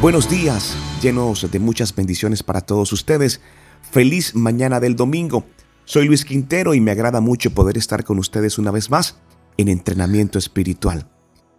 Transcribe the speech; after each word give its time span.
Buenos 0.00 0.30
días, 0.30 0.76
llenos 1.02 1.50
de 1.50 1.58
muchas 1.58 1.92
bendiciones 1.92 2.44
para 2.44 2.60
todos 2.60 2.92
ustedes. 2.92 3.40
Feliz 3.90 4.36
mañana 4.36 4.78
del 4.78 4.94
domingo. 4.94 5.44
Soy 5.84 6.06
Luis 6.06 6.24
Quintero 6.24 6.72
y 6.74 6.80
me 6.80 6.92
agrada 6.92 7.20
mucho 7.20 7.50
poder 7.50 7.76
estar 7.76 8.04
con 8.04 8.20
ustedes 8.20 8.58
una 8.58 8.70
vez 8.70 8.90
más 8.90 9.18
en 9.56 9.66
entrenamiento 9.66 10.38
espiritual. 10.38 11.10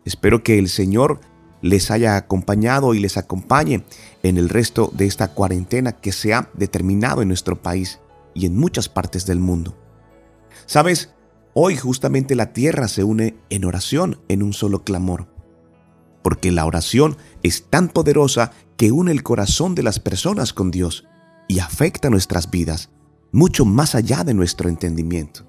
Espero 0.06 0.42
que 0.42 0.58
el 0.58 0.70
Señor 0.70 1.20
les 1.62 1.92
haya 1.92 2.16
acompañado 2.16 2.94
y 2.94 3.00
les 3.00 3.18
acompañe 3.18 3.84
en 4.24 4.38
el 4.38 4.48
resto 4.48 4.90
de 4.94 5.06
esta 5.06 5.34
cuarentena 5.34 6.00
que 6.00 6.14
se 6.14 6.34
ha 6.34 6.50
determinado 6.54 7.22
en 7.22 7.28
nuestro 7.28 7.62
país 7.62 8.00
y 8.34 8.46
en 8.46 8.56
muchas 8.56 8.88
partes 8.88 9.26
del 9.26 9.40
mundo. 9.40 9.78
Sabes, 10.66 11.14
hoy 11.54 11.76
justamente 11.76 12.36
la 12.36 12.54
tierra 12.54 12.88
se 12.88 13.04
une 13.04 13.36
en 13.50 13.66
oración 13.66 14.22
en 14.30 14.44
un 14.44 14.54
solo 14.54 14.86
clamor 14.86 15.39
porque 16.22 16.52
la 16.52 16.66
oración 16.66 17.18
es 17.44 17.64
tan 17.70 17.90
poderosa 17.90 18.52
que 18.78 18.92
une 18.92 19.12
el 19.12 19.24
corazón 19.24 19.76
de 19.76 19.84
las 19.84 20.00
personas 20.00 20.54
con 20.54 20.72
Dios 20.72 21.06
y 21.48 21.60
afecta 21.60 22.10
nuestras 22.10 22.50
vidas 22.50 22.90
mucho 23.32 23.66
más 23.66 23.96
allá 23.96 24.24
de 24.24 24.34
nuestro 24.34 24.70
entendimiento. 24.70 25.46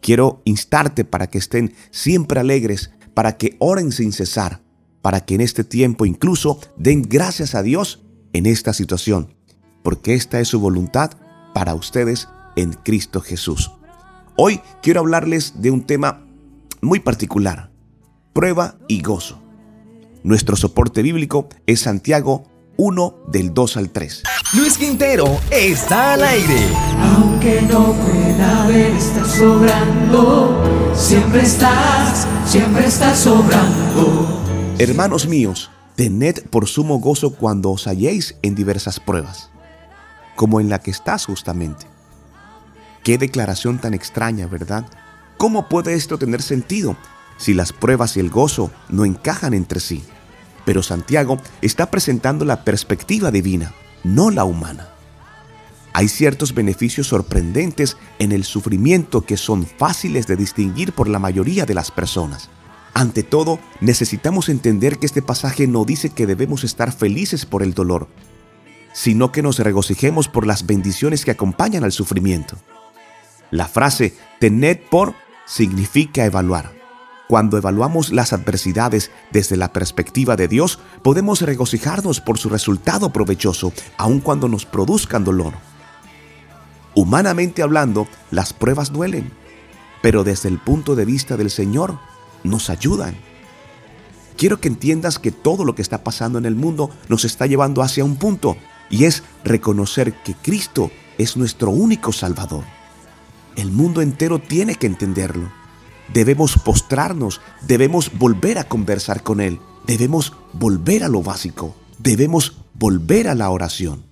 Quiero 0.00 0.42
instarte 0.44 1.04
para 1.04 1.28
que 1.28 1.38
estén 1.38 1.74
siempre 1.90 2.40
alegres, 2.40 2.90
para 3.14 3.36
que 3.36 3.56
oren 3.58 3.92
sin 3.92 4.12
cesar, 4.12 4.62
para 5.00 5.24
que 5.24 5.34
en 5.34 5.40
este 5.40 5.64
tiempo 5.64 6.06
incluso 6.06 6.58
den 6.76 7.02
gracias 7.02 7.54
a 7.54 7.62
Dios 7.62 8.02
en 8.32 8.46
esta 8.46 8.72
situación, 8.72 9.34
porque 9.82 10.14
esta 10.14 10.40
es 10.40 10.48
su 10.48 10.60
voluntad 10.60 11.12
para 11.54 11.74
ustedes 11.74 12.28
en 12.56 12.72
Cristo 12.72 13.20
Jesús. 13.20 13.70
Hoy 14.36 14.60
quiero 14.82 15.00
hablarles 15.00 15.60
de 15.62 15.70
un 15.70 15.86
tema 15.86 16.26
muy 16.82 17.00
particular, 17.00 17.70
prueba 18.32 18.76
y 18.88 19.00
gozo. 19.00 19.43
Nuestro 20.24 20.56
soporte 20.56 21.02
bíblico 21.02 21.50
es 21.66 21.80
Santiago 21.80 22.44
1 22.78 23.14
del 23.28 23.52
2 23.52 23.76
al 23.76 23.90
3. 23.90 24.22
Luis 24.54 24.78
Quintero 24.78 25.38
está 25.50 26.14
al 26.14 26.22
aire. 26.22 26.66
Aunque 26.98 27.60
no 27.60 27.92
pueda 27.92 28.66
ver, 28.66 28.92
estás 28.92 29.32
sobrando. 29.32 30.64
Siempre 30.96 31.42
estás, 31.42 32.26
siempre 32.46 32.86
estás 32.86 33.18
sobrando. 33.18 34.40
Hermanos 34.78 35.28
míos, 35.28 35.70
tened 35.94 36.44
por 36.48 36.68
sumo 36.68 37.00
gozo 37.00 37.34
cuando 37.34 37.70
os 37.70 37.86
halléis 37.86 38.36
en 38.40 38.54
diversas 38.54 39.00
pruebas, 39.00 39.50
como 40.36 40.58
en 40.58 40.70
la 40.70 40.78
que 40.78 40.90
estás 40.90 41.26
justamente. 41.26 41.84
Qué 43.02 43.18
declaración 43.18 43.78
tan 43.78 43.92
extraña, 43.92 44.46
¿verdad? 44.46 44.86
¿Cómo 45.36 45.68
puede 45.68 45.92
esto 45.92 46.16
tener 46.16 46.40
sentido 46.40 46.96
si 47.36 47.52
las 47.52 47.74
pruebas 47.74 48.16
y 48.16 48.20
el 48.20 48.30
gozo 48.30 48.70
no 48.88 49.04
encajan 49.04 49.52
entre 49.52 49.80
sí? 49.80 50.02
Pero 50.64 50.82
Santiago 50.82 51.38
está 51.62 51.90
presentando 51.90 52.44
la 52.44 52.64
perspectiva 52.64 53.30
divina, 53.30 53.74
no 54.02 54.30
la 54.30 54.44
humana. 54.44 54.88
Hay 55.92 56.08
ciertos 56.08 56.54
beneficios 56.54 57.06
sorprendentes 57.06 57.96
en 58.18 58.32
el 58.32 58.44
sufrimiento 58.44 59.20
que 59.20 59.36
son 59.36 59.64
fáciles 59.64 60.26
de 60.26 60.36
distinguir 60.36 60.92
por 60.92 61.08
la 61.08 61.20
mayoría 61.20 61.66
de 61.66 61.74
las 61.74 61.92
personas. 61.92 62.50
Ante 62.94 63.22
todo, 63.22 63.60
necesitamos 63.80 64.48
entender 64.48 64.98
que 64.98 65.06
este 65.06 65.22
pasaje 65.22 65.66
no 65.66 65.84
dice 65.84 66.10
que 66.10 66.26
debemos 66.26 66.64
estar 66.64 66.92
felices 66.92 67.46
por 67.46 67.62
el 67.62 67.74
dolor, 67.74 68.08
sino 68.92 69.32
que 69.32 69.42
nos 69.42 69.58
regocijemos 69.58 70.28
por 70.28 70.46
las 70.46 70.66
bendiciones 70.66 71.24
que 71.24 71.30
acompañan 71.30 71.84
al 71.84 71.92
sufrimiento. 71.92 72.56
La 73.50 73.68
frase 73.68 74.14
tened 74.40 74.78
por 74.90 75.14
significa 75.46 76.24
evaluar. 76.24 76.83
Cuando 77.34 77.58
evaluamos 77.58 78.12
las 78.12 78.32
adversidades 78.32 79.10
desde 79.32 79.56
la 79.56 79.72
perspectiva 79.72 80.36
de 80.36 80.46
Dios, 80.46 80.78
podemos 81.02 81.40
regocijarnos 81.40 82.20
por 82.20 82.38
su 82.38 82.48
resultado 82.48 83.12
provechoso, 83.12 83.72
aun 83.96 84.20
cuando 84.20 84.46
nos 84.46 84.66
produzcan 84.66 85.24
dolor. 85.24 85.54
Humanamente 86.94 87.64
hablando, 87.64 88.06
las 88.30 88.52
pruebas 88.52 88.92
duelen, 88.92 89.32
pero 90.00 90.22
desde 90.22 90.48
el 90.48 90.60
punto 90.60 90.94
de 90.94 91.06
vista 91.06 91.36
del 91.36 91.50
Señor, 91.50 91.98
nos 92.44 92.70
ayudan. 92.70 93.16
Quiero 94.36 94.60
que 94.60 94.68
entiendas 94.68 95.18
que 95.18 95.32
todo 95.32 95.64
lo 95.64 95.74
que 95.74 95.82
está 95.82 96.04
pasando 96.04 96.38
en 96.38 96.46
el 96.46 96.54
mundo 96.54 96.90
nos 97.08 97.24
está 97.24 97.46
llevando 97.46 97.82
hacia 97.82 98.04
un 98.04 98.14
punto, 98.14 98.56
y 98.90 99.06
es 99.06 99.24
reconocer 99.42 100.14
que 100.22 100.34
Cristo 100.34 100.92
es 101.18 101.36
nuestro 101.36 101.72
único 101.72 102.12
Salvador. 102.12 102.62
El 103.56 103.72
mundo 103.72 104.02
entero 104.02 104.38
tiene 104.38 104.76
que 104.76 104.86
entenderlo. 104.86 105.63
Debemos 106.12 106.58
postrarnos, 106.58 107.40
debemos 107.66 108.16
volver 108.18 108.58
a 108.58 108.64
conversar 108.64 109.22
con 109.22 109.40
Él, 109.40 109.58
debemos 109.86 110.32
volver 110.52 111.02
a 111.04 111.08
lo 111.08 111.22
básico, 111.22 111.74
debemos 111.98 112.58
volver 112.74 113.28
a 113.28 113.34
la 113.34 113.50
oración. 113.50 114.04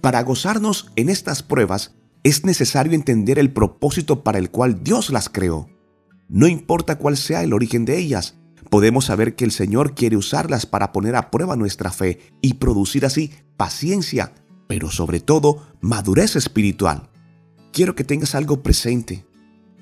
Para 0.00 0.22
gozarnos 0.22 0.90
en 0.96 1.08
estas 1.08 1.42
pruebas 1.42 1.94
es 2.22 2.44
necesario 2.44 2.92
entender 2.92 3.38
el 3.38 3.52
propósito 3.52 4.22
para 4.22 4.38
el 4.38 4.50
cual 4.50 4.82
Dios 4.82 5.10
las 5.10 5.28
creó. 5.28 5.68
No 6.28 6.46
importa 6.46 6.96
cuál 6.96 7.16
sea 7.16 7.42
el 7.42 7.52
origen 7.52 7.84
de 7.84 7.98
ellas, 7.98 8.36
podemos 8.70 9.06
saber 9.06 9.34
que 9.34 9.44
el 9.44 9.50
Señor 9.50 9.94
quiere 9.94 10.16
usarlas 10.16 10.64
para 10.64 10.92
poner 10.92 11.16
a 11.16 11.30
prueba 11.30 11.56
nuestra 11.56 11.90
fe 11.90 12.20
y 12.40 12.54
producir 12.54 13.04
así 13.04 13.32
paciencia, 13.56 14.32
pero 14.68 14.90
sobre 14.90 15.20
todo 15.20 15.66
madurez 15.80 16.36
espiritual. 16.36 17.10
Quiero 17.72 17.94
que 17.94 18.04
tengas 18.04 18.34
algo 18.34 18.62
presente. 18.62 19.26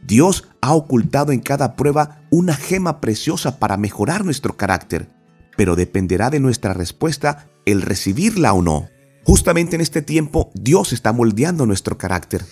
Dios 0.03 0.48
ha 0.61 0.75
ocultado 0.75 1.33
en 1.33 1.41
cada 1.41 1.75
prueba 1.75 2.23
una 2.31 2.55
gema 2.55 3.01
preciosa 3.01 3.59
para 3.59 3.77
mejorar 3.77 4.25
nuestro 4.25 4.57
carácter, 4.57 5.09
pero 5.57 5.77
dependerá 5.77 6.31
de 6.31 6.41
nuestra 6.41 6.75
respuesta 6.75 7.49
el 7.65 7.83
recibirla 7.83 8.53
o 8.53 8.63
no. 8.63 8.89
Justamente 9.25 9.77
en 9.77 9.83
este 9.83 10.03
tiempo 10.03 10.51
Dios 10.55 10.93
está 10.93 11.13
moldeando 11.13 11.67
nuestro 11.67 11.99
carácter. 11.99 12.45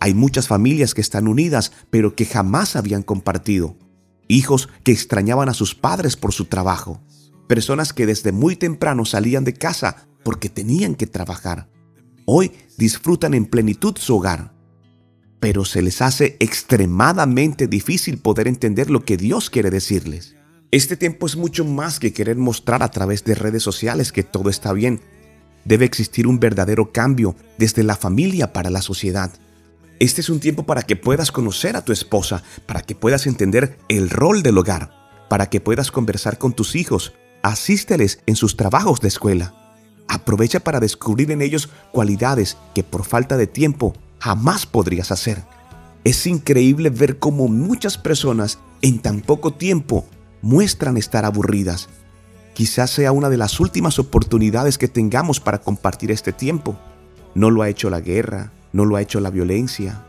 Hay 0.00 0.14
muchas 0.14 0.48
familias 0.48 0.94
que 0.94 1.00
están 1.00 1.28
unidas, 1.28 1.72
pero 1.90 2.14
que 2.14 2.26
jamás 2.26 2.76
habían 2.76 3.02
compartido. 3.02 3.76
Hijos 4.28 4.68
que 4.82 4.92
extrañaban 4.92 5.48
a 5.48 5.54
sus 5.54 5.74
padres 5.74 6.16
por 6.16 6.32
su 6.32 6.46
trabajo. 6.46 7.00
Personas 7.48 7.92
que 7.92 8.06
desde 8.06 8.32
muy 8.32 8.56
temprano 8.56 9.04
salían 9.04 9.44
de 9.44 9.54
casa 9.54 10.08
porque 10.22 10.48
tenían 10.48 10.94
que 10.94 11.06
trabajar. 11.06 11.68
Hoy 12.26 12.52
disfrutan 12.78 13.34
en 13.34 13.46
plenitud 13.46 13.96
su 13.98 14.16
hogar 14.16 14.53
pero 15.44 15.66
se 15.66 15.82
les 15.82 16.00
hace 16.00 16.38
extremadamente 16.40 17.66
difícil 17.66 18.16
poder 18.16 18.48
entender 18.48 18.88
lo 18.88 19.04
que 19.04 19.18
Dios 19.18 19.50
quiere 19.50 19.68
decirles. 19.68 20.36
Este 20.70 20.96
tiempo 20.96 21.26
es 21.26 21.36
mucho 21.36 21.66
más 21.66 22.00
que 22.00 22.14
querer 22.14 22.38
mostrar 22.38 22.82
a 22.82 22.90
través 22.90 23.24
de 23.24 23.34
redes 23.34 23.62
sociales 23.62 24.10
que 24.10 24.22
todo 24.22 24.48
está 24.48 24.72
bien. 24.72 25.02
Debe 25.66 25.84
existir 25.84 26.26
un 26.26 26.40
verdadero 26.40 26.92
cambio 26.92 27.36
desde 27.58 27.82
la 27.82 27.94
familia 27.94 28.54
para 28.54 28.70
la 28.70 28.80
sociedad. 28.80 29.32
Este 29.98 30.22
es 30.22 30.30
un 30.30 30.40
tiempo 30.40 30.64
para 30.64 30.80
que 30.80 30.96
puedas 30.96 31.30
conocer 31.30 31.76
a 31.76 31.84
tu 31.84 31.92
esposa, 31.92 32.42
para 32.64 32.80
que 32.80 32.94
puedas 32.94 33.26
entender 33.26 33.76
el 33.90 34.08
rol 34.08 34.42
del 34.42 34.56
hogar, 34.56 34.92
para 35.28 35.50
que 35.50 35.60
puedas 35.60 35.90
conversar 35.90 36.38
con 36.38 36.54
tus 36.54 36.74
hijos, 36.74 37.12
asísteles 37.42 38.20
en 38.24 38.36
sus 38.36 38.56
trabajos 38.56 39.02
de 39.02 39.08
escuela. 39.08 39.54
Aprovecha 40.08 40.60
para 40.60 40.80
descubrir 40.80 41.30
en 41.30 41.42
ellos 41.42 41.68
cualidades 41.92 42.56
que 42.74 42.82
por 42.82 43.04
falta 43.04 43.36
de 43.36 43.46
tiempo 43.46 43.94
jamás 44.24 44.64
podrías 44.64 45.10
hacer. 45.10 45.44
Es 46.02 46.26
increíble 46.26 46.88
ver 46.88 47.18
cómo 47.18 47.46
muchas 47.46 47.98
personas 47.98 48.58
en 48.80 48.98
tan 49.00 49.20
poco 49.20 49.52
tiempo 49.52 50.06
muestran 50.40 50.96
estar 50.96 51.26
aburridas. 51.26 51.90
Quizás 52.54 52.88
sea 52.88 53.12
una 53.12 53.28
de 53.28 53.36
las 53.36 53.60
últimas 53.60 53.98
oportunidades 53.98 54.78
que 54.78 54.88
tengamos 54.88 55.40
para 55.40 55.60
compartir 55.60 56.10
este 56.10 56.32
tiempo. 56.32 56.78
No 57.34 57.50
lo 57.50 57.60
ha 57.60 57.68
hecho 57.68 57.90
la 57.90 58.00
guerra, 58.00 58.50
no 58.72 58.86
lo 58.86 58.96
ha 58.96 59.02
hecho 59.02 59.20
la 59.20 59.28
violencia. 59.28 60.06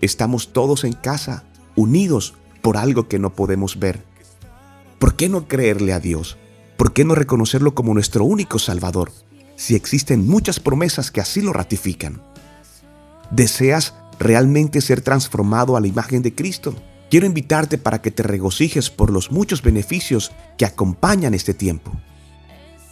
Estamos 0.00 0.52
todos 0.52 0.82
en 0.82 0.94
casa, 0.94 1.44
unidos 1.76 2.34
por 2.60 2.76
algo 2.76 3.06
que 3.06 3.20
no 3.20 3.36
podemos 3.36 3.78
ver. 3.78 4.02
¿Por 4.98 5.14
qué 5.14 5.28
no 5.28 5.46
creerle 5.46 5.92
a 5.92 6.00
Dios? 6.00 6.38
¿Por 6.76 6.92
qué 6.92 7.04
no 7.04 7.14
reconocerlo 7.14 7.72
como 7.72 7.94
nuestro 7.94 8.24
único 8.24 8.58
Salvador? 8.58 9.12
Si 9.54 9.76
existen 9.76 10.26
muchas 10.26 10.58
promesas 10.58 11.12
que 11.12 11.20
así 11.20 11.40
lo 11.40 11.52
ratifican. 11.52 12.20
¿Deseas 13.30 13.94
realmente 14.18 14.80
ser 14.80 15.00
transformado 15.00 15.76
a 15.76 15.80
la 15.80 15.86
imagen 15.86 16.22
de 16.22 16.34
Cristo? 16.34 16.74
Quiero 17.10 17.26
invitarte 17.26 17.78
para 17.78 18.02
que 18.02 18.10
te 18.10 18.22
regocijes 18.22 18.90
por 18.90 19.10
los 19.10 19.30
muchos 19.30 19.62
beneficios 19.62 20.32
que 20.58 20.64
acompañan 20.64 21.34
este 21.34 21.54
tiempo. 21.54 21.92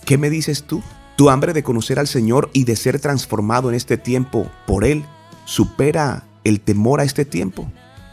¿Qué 0.05 0.19
me 0.19 0.31
dices 0.31 0.64
tú? 0.64 0.82
¿Tu 1.17 1.31
hambre 1.31 1.52
de 1.52 1.62
conocer 1.62 1.99
al 1.99 2.08
Señor 2.08 2.50
y 2.52 2.64
de 2.64 2.76
ser 2.76 3.00
transformado 3.00 3.69
en 3.69 3.75
este 3.75 3.99
tiempo 3.99 4.50
por 4.67 4.84
Él 4.84 5.05
supera 5.44 6.25
el 6.44 6.61
temor 6.61 7.00
a 7.00 7.05
este 7.05 7.25
tiempo? 7.25 7.70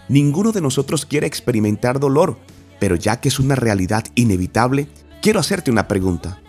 Ninguno 0.08 0.52
de 0.52 0.62
nosotros 0.62 1.06
quiere 1.06 1.28
experimentar 1.28 2.00
dolor, 2.00 2.38
pero 2.80 2.96
ya 2.96 3.20
que 3.20 3.30
es 3.30 3.40
una 3.40 3.56
realidad 3.56 4.06
inevitable, 4.16 4.88
quiero 5.22 5.40
hacerte 5.40 5.72
una 5.72 5.88
pregunta. 5.88 6.42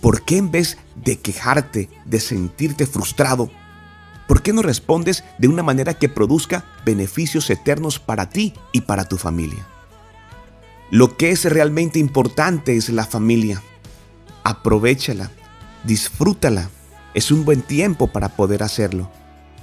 ¿Por 0.00 0.24
qué 0.24 0.36
en 0.36 0.50
vez 0.50 0.78
de 0.96 1.18
quejarte, 1.18 1.88
de 2.04 2.20
sentirte 2.20 2.86
frustrado, 2.86 3.50
¿Por 4.32 4.40
qué 4.40 4.54
no 4.54 4.62
respondes 4.62 5.24
de 5.36 5.46
una 5.46 5.62
manera 5.62 5.92
que 5.92 6.08
produzca 6.08 6.64
beneficios 6.86 7.50
eternos 7.50 7.98
para 7.98 8.30
ti 8.30 8.54
y 8.72 8.80
para 8.80 9.04
tu 9.04 9.18
familia? 9.18 9.66
Lo 10.90 11.18
que 11.18 11.32
es 11.32 11.44
realmente 11.44 11.98
importante 11.98 12.74
es 12.74 12.88
la 12.88 13.04
familia. 13.04 13.62
Aprovechala, 14.42 15.30
disfrútala. 15.84 16.70
Es 17.12 17.30
un 17.30 17.44
buen 17.44 17.60
tiempo 17.60 18.06
para 18.06 18.30
poder 18.30 18.62
hacerlo. 18.62 19.10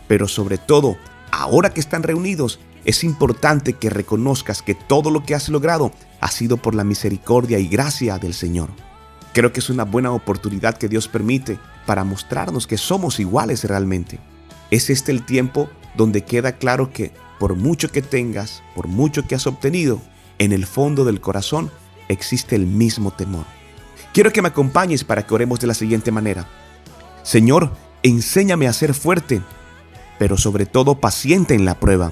Pero 0.08 0.28
sobre 0.28 0.60
todo, 0.60 0.98
ahora 1.32 1.72
que 1.72 1.80
están 1.80 2.04
reunidos, 2.04 2.60
es 2.86 3.04
importante 3.04 3.74
que 3.74 3.90
reconozcas 3.90 4.62
que 4.62 4.76
todo 4.76 5.10
lo 5.10 5.24
que 5.24 5.34
has 5.34 5.50
logrado 5.50 5.92
ha 6.22 6.30
sido 6.30 6.58
por 6.58 6.76
la 6.76 6.84
misericordia 6.84 7.58
y 7.58 7.68
gracia 7.68 8.20
del 8.20 8.36
Señor. 8.36 8.70
Creo 9.34 9.52
que 9.52 9.62
es 9.62 9.72
una 9.72 9.84
buena 9.84 10.12
oportunidad 10.12 10.78
que 10.78 10.90
Dios 10.90 11.08
permite 11.08 11.58
para 11.88 12.04
mostrarnos 12.04 12.68
que 12.68 12.78
somos 12.78 13.20
iguales 13.20 13.64
realmente. 13.64 14.20
Es 14.72 14.90
este 14.90 15.12
el 15.12 15.26
tiempo 15.26 15.70
donde 15.96 16.24
queda 16.24 16.54
claro 16.54 16.92
que 16.92 17.12
por 17.40 17.56
mucho 17.56 17.90
que 17.90 18.02
tengas, 18.02 18.62
por 18.76 18.88
mucho 18.88 19.26
que 19.28 19.36
has 19.36 19.48
obtenido, 19.48 20.02
en 20.38 20.52
el 20.52 20.66
fondo 20.66 21.06
del 21.06 21.22
corazón 21.22 21.72
existe 22.08 22.56
el 22.56 22.66
mismo 22.66 23.12
temor. 23.12 23.46
Quiero 24.14 24.32
que 24.32 24.42
me 24.42 24.50
acompañes 24.50 25.04
para 25.04 25.26
que 25.26 25.34
oremos 25.34 25.60
de 25.60 25.68
la 25.68 25.74
siguiente 25.74 26.12
manera. 26.12 26.48
Señor, 27.24 27.72
enséñame 28.04 28.68
a 28.68 28.74
ser 28.74 28.94
fuerte, 28.94 29.42
pero 30.18 30.38
sobre 30.38 30.66
todo 30.66 31.00
paciente 31.00 31.54
en 31.54 31.66
la 31.66 31.80
prueba, 31.80 32.12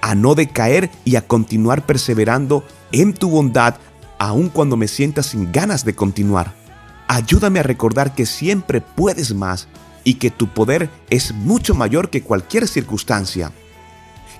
a 0.00 0.14
no 0.14 0.34
decaer 0.34 0.90
y 1.04 1.16
a 1.16 1.26
continuar 1.26 1.84
perseverando 1.84 2.64
en 2.92 3.12
tu 3.12 3.30
bondad 3.30 3.76
aun 4.18 4.48
cuando 4.50 4.76
me 4.76 4.86
sienta 4.86 5.22
sin 5.22 5.50
ganas 5.50 5.84
de 5.84 5.94
continuar. 5.94 6.52
Ayúdame 7.08 7.58
a 7.58 7.64
recordar 7.64 8.14
que 8.14 8.26
siempre 8.26 8.80
puedes 8.80 9.34
más 9.34 9.66
y 10.04 10.14
que 10.14 10.30
tu 10.30 10.48
poder 10.48 10.90
es 11.10 11.32
mucho 11.32 11.74
mayor 11.74 12.10
que 12.10 12.22
cualquier 12.22 12.68
circunstancia. 12.68 13.52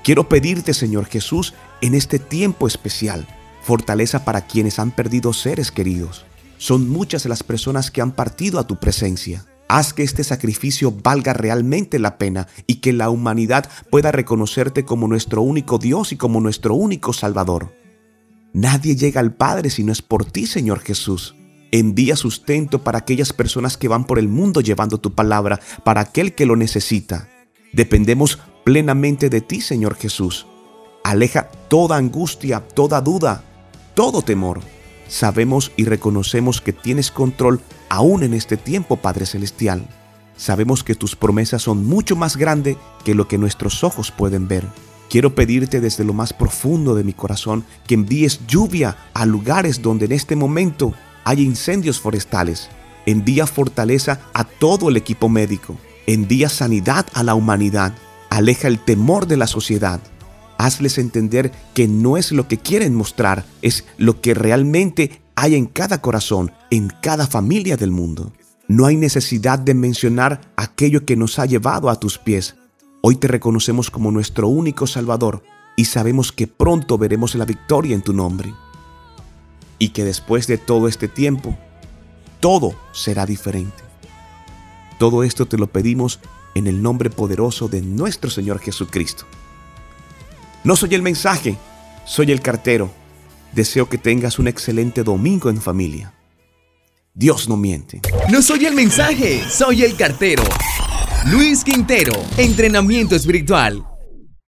Quiero 0.03 0.29
pedirte, 0.29 0.75
Señor 0.75 1.07
Jesús, 1.07 1.55
en 1.81 1.95
este 1.95 2.19
tiempo 2.19 2.67
especial, 2.67 3.27
fortaleza 3.62 4.25
para 4.25 4.47
quienes 4.47 4.79
han 4.79 4.91
perdido 4.91 5.33
seres 5.33 5.71
queridos. 5.71 6.25
Son 6.59 6.89
muchas 6.89 7.27
las 7.27 7.43
personas 7.43 7.91
que 7.91 8.01
han 8.01 8.12
partido 8.12 8.59
a 8.59 8.67
tu 8.67 8.77
presencia. 8.77 9.47
Haz 9.69 9.93
que 9.95 10.03
este 10.03 10.25
sacrificio 10.25 10.91
valga 10.91 11.33
realmente 11.33 11.99
la 11.99 12.19
pena 12.19 12.49
y 12.67 12.77
que 12.77 12.93
la 12.93 13.09
humanidad 13.09 13.71
pueda 13.91 14.11
reconocerte 14.11 14.85
como 14.85 15.07
nuestro 15.07 15.43
único 15.43 15.79
Dios 15.79 16.12
y 16.12 16.17
como 16.17 16.41
nuestro 16.41 16.75
único 16.75 17.12
Salvador. 17.12 17.73
Nadie 18.53 18.97
llega 18.97 19.21
al 19.21 19.33
Padre 19.33 19.71
si 19.71 19.85
no 19.85 19.93
es 19.93 20.03
por 20.03 20.25
ti, 20.25 20.47
Señor 20.47 20.81
Jesús. 20.81 21.37
Envía 21.73 22.17
sustento 22.17 22.83
para 22.83 22.99
aquellas 22.99 23.33
personas 23.33 23.77
que 23.77 23.89
van 23.89 24.05
por 24.05 24.19
el 24.19 24.29
mundo 24.29 24.61
llevando 24.61 24.99
tu 24.99 25.15
palabra, 25.15 25.61
para 25.85 26.01
aquel 26.01 26.35
que 26.35 26.47
lo 26.47 26.57
necesita. 26.57 27.29
Dependemos 27.73 28.41
plenamente 28.65 29.31
de 29.31 29.41
ti, 29.41 29.61
Señor 29.61 29.95
Jesús. 29.95 30.47
Aleja 31.05 31.49
toda 31.69 31.97
angustia, 31.97 32.61
toda 32.61 33.01
duda, 33.01 33.45
todo 33.95 34.23
temor. 34.23 34.61
Sabemos 35.09 35.73
y 35.77 35.85
reconocemos 35.85 36.61
que 36.61 36.73
tienes 36.73 37.11
control 37.11 37.61
aún 37.89 38.23
en 38.23 38.35
este 38.35 38.57
tiempo, 38.57 38.97
Padre 38.97 39.27
Celestial. 39.27 39.87
Sabemos 40.37 40.83
que 40.83 40.95
tus 40.95 41.17
promesas 41.17 41.63
son 41.63 41.85
mucho 41.85 42.17
más 42.17 42.37
grandes 42.37 42.77
que 43.05 43.15
lo 43.15 43.29
que 43.29 43.39
nuestros 43.39 43.85
ojos 43.85 44.11
pueden 44.11 44.49
ver. 44.49 44.67
Quiero 45.11 45.35
pedirte 45.35 45.81
desde 45.81 46.05
lo 46.05 46.15
más 46.15 46.33
profundo 46.33 46.95
de 46.95 47.05
mi 47.05 47.13
corazón 47.13 47.65
que 47.87 47.95
envíes 47.95 48.47
lluvia 48.47 48.97
a 49.13 49.27
lugares 49.27 49.83
donde 49.83 50.07
en 50.07 50.13
este 50.13 50.37
momento 50.37 50.95
hay 51.25 51.43
incendios 51.43 52.01
forestales. 52.01 52.69
Envía 53.07 53.47
fortaleza 53.47 54.21
a 54.33 54.45
todo 54.45 54.89
el 54.89 54.97
equipo 54.97 55.29
médico. 55.29 55.77
Envía 56.07 56.49
sanidad 56.49 57.07
a 57.15 57.23
la 57.23 57.35
humanidad. 57.35 57.95
Aleja 58.31 58.69
el 58.69 58.79
temor 58.79 59.27
de 59.27 59.37
la 59.37 59.47
sociedad. 59.47 60.01
Hazles 60.59 60.99
entender 60.99 61.53
que 61.75 61.89
no 61.89 62.17
es 62.17 62.33
lo 62.33 62.47
que 62.47 62.59
quieren 62.59 62.95
mostrar, 62.95 63.47
es 63.63 63.87
lo 63.97 64.21
que 64.21 64.35
realmente 64.35 65.23
hay 65.35 65.55
en 65.55 65.65
cada 65.65 66.03
corazón, 66.03 66.53
en 66.71 66.93
cada 67.01 67.27
familia 67.27 67.79
del 67.79 67.91
mundo. 67.91 68.33
No 68.69 68.87
hay 68.87 68.97
necesidad 68.97 69.59
de 69.59 69.75
mencionar 69.75 70.53
aquello 70.57 71.07
que 71.07 71.17
nos 71.17 71.39
ha 71.39 71.47
llevado 71.47 71.89
a 71.89 71.99
tus 71.99 72.19
pies. 72.19 72.57
Hoy 73.03 73.17
te 73.17 73.27
reconocemos 73.27 73.91
como 73.91 74.13
nuestro 74.13 74.49
único 74.49 74.87
Salvador 74.87 75.43
y 75.77 75.87
sabemos 75.87 76.31
que 76.31 76.47
pronto 76.47 76.99
veremos 76.99 77.35
la 77.35 77.47
victoria 77.47 77.95
en 77.95 78.03
tu 78.03 78.13
nombre. 78.13 78.53
Y 79.81 79.88
que 79.88 80.05
después 80.05 80.47
de 80.47 80.59
todo 80.59 80.87
este 80.87 81.09
tiempo, 81.09 81.59
todo 82.38 82.77
será 82.93 83.27
diferente. 83.27 83.82
Todo 84.99 85.25
esto 85.25 85.47
te 85.47 85.59
lo 85.59 85.67
pedimos 85.67 86.21
en 86.55 86.69
el 86.69 86.82
nombre 86.82 87.11
poderoso 87.11 87.67
de 87.67 87.82
nuestro 87.82 88.31
Señor 88.31 88.61
Jesucristo. 88.61 89.25
No 90.62 90.77
soy 90.77 90.94
el 90.94 91.03
mensaje, 91.03 91.56
soy 92.05 92.31
el 92.31 92.41
cartero. 92.41 92.91
Deseo 93.53 93.88
que 93.88 93.99
tengas 93.99 94.38
un 94.38 94.47
excelente 94.47 95.03
domingo 95.03 95.50
en 95.50 95.61
familia. 95.61 96.15
Dios 97.15 97.49
no 97.49 97.56
miente. 97.56 98.00
No 98.31 98.43
soy 98.43 98.67
el 98.67 98.75
mensaje, 98.75 99.43
soy 99.49 99.83
el 99.83 99.97
cartero. 99.97 100.44
Luis 101.26 101.65
Quintero, 101.65 102.12
entrenamiento 102.37 103.17
espiritual. 103.17 103.85